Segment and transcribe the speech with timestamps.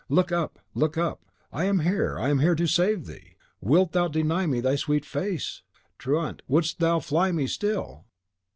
[0.09, 1.21] "Look up, look up!
[1.51, 3.35] I am here, I am here to save thee!
[3.61, 5.61] Wilt thou deny to me thy sweet face?
[5.99, 8.05] Truant, wouldst thou fly me still?"